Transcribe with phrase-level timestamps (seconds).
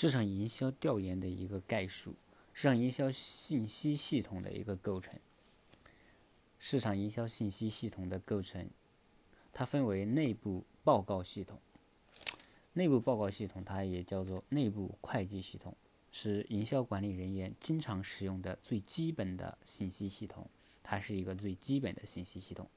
[0.00, 2.14] 市场营销调研的一个概述，
[2.52, 5.18] 市场营销信息系统的一个构成。
[6.56, 8.70] 市场营销信息系统的构成，
[9.52, 11.58] 它分为内部报告系统。
[12.74, 15.76] 内部报告系统，它也叫做内部会计系统，
[16.12, 20.48] 是营销管理人员经常使用的最基本的信息系统。
[20.84, 22.70] 它是一个最基本的信息系统，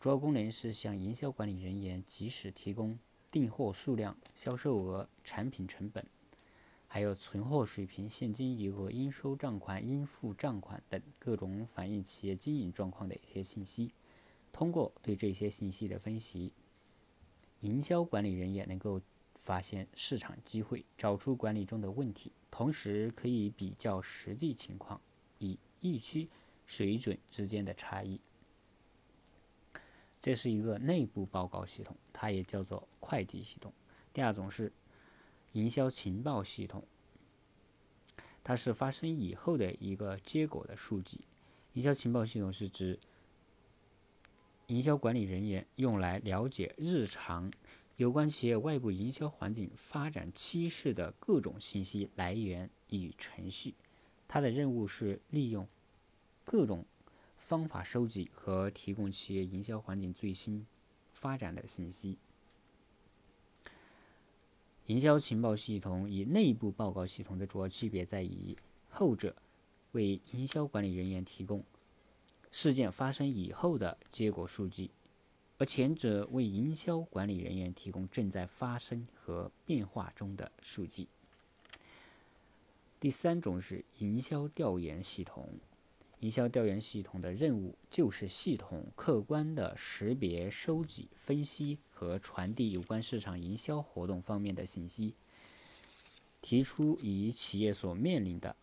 [0.00, 2.98] 主要功能是向营销管理人员及时提供
[3.30, 6.02] 订货数量、销售额、产品成本，
[6.86, 13.92] 还有存货水平、现金余额、应收账款、应付账款等各种反映企业经营状况的一些信息。
[14.52, 16.52] 通过对这些信息的分析，
[17.60, 19.00] 营销管理人员能够
[19.34, 25.00] 发现市场机会，找出管理中的问题，同时可以比较实际情况，
[25.38, 26.28] 以预期。
[26.68, 28.20] 水准之间的差异，
[30.20, 33.72] 这是一个内部报告系统，它也叫做会计系统。
[34.12, 34.72] 第二种是
[35.56, 36.84] 营销情报系统，
[38.44, 41.20] 它是发生以后的一个结果的数据。
[41.72, 42.98] 营销情报系统是指
[44.66, 47.50] 营销管理人员用来了解日常
[47.96, 53.74] 有关企业外部营销环境发展趋势的各种信息来源与程序。
[54.28, 55.66] 它的任务是利用。
[56.44, 56.84] 各种
[57.38, 60.66] 方法收集和提供企业营销环境最新
[61.12, 62.18] 发展的信息。
[64.86, 68.56] 营销情报系统与内部报告系统的主要区别在于，
[68.88, 69.34] 后者
[69.92, 71.64] 为营销管理人员提供
[72.52, 74.90] 事件发生以后的结果数据，
[75.58, 81.08] 而前者为营销管理人员提供正在发生和变化中的数据。
[83.00, 85.48] 第三种是营销调研系统。
[86.20, 95.14] 营销调研系统的任务就是系统客观的识别、收集、分析和传递有关市场营销活动方面的信息，
[96.40, 98.56] 提出与企业所面临的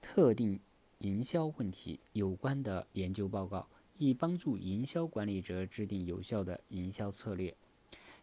[0.00, 0.58] 特定
[0.98, 3.68] 营销问题有关的研究报告，
[3.98, 7.54] 以帮助营销管理者制定有效的营销策略。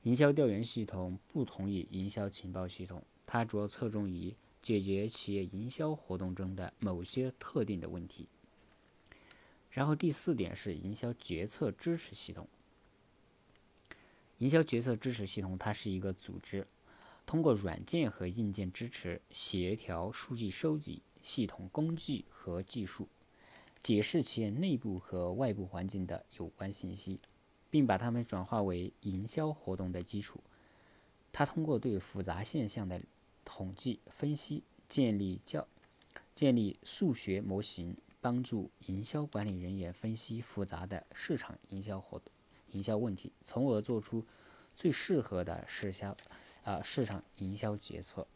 [0.03, 4.35] 营销调研系统不同于营销情报系统，它主要侧重于。
[4.61, 8.27] 解决企业营销活动中的某些特定的问题。
[9.69, 12.47] 然后第四点是营销决策支持系统。
[14.39, 16.67] 营销决策支持系统，它是一个组织，
[17.25, 23.07] 通过软件和硬件支持，协调数据收集、系统工具和技术，
[23.83, 27.19] 解释企业内部和外部环境的有关信息，
[27.69, 30.41] 并把它们转化为营销活动的基础。
[31.31, 32.99] 它通过对复杂现象的
[33.43, 35.67] 统计分析，建立教，
[36.33, 42.31] 建立数学模型，帮助营销管理人员分析复杂的市场营销活动、
[42.71, 44.25] 营销问题，从而做出
[44.75, 46.15] 最适合的市销，
[46.63, 48.27] 啊市场营销决策。